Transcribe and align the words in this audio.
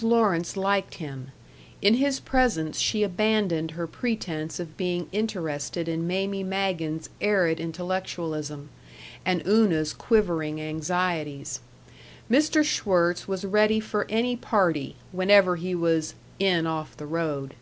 Lawrence 0.00 0.56
liked 0.56 0.94
him; 0.94 1.32
in 1.82 1.92
his 1.92 2.18
presence 2.18 2.78
she 2.78 3.02
abandoned 3.02 3.72
her 3.72 3.86
pretense 3.86 4.58
of 4.58 4.78
being 4.78 5.06
interested 5.12 5.86
in 5.86 6.06
Mamie 6.06 6.42
Magen's 6.42 7.10
arid 7.20 7.60
intellectualism, 7.60 8.70
and 9.26 9.46
Una's 9.46 9.92
quivering 9.92 10.58
anxieties. 10.62 11.60
Mr. 12.30 12.64
Schwirtz 12.64 13.28
was 13.28 13.44
ready 13.44 13.80
for 13.80 14.06
any 14.08 14.34
party, 14.34 14.96
whenever 15.10 15.56
he 15.56 15.74
was 15.74 16.14
"in 16.40 16.66
off 16.66 16.96
the 16.96 17.04
road." 17.04 17.52